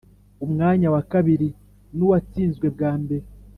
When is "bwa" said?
2.75-2.91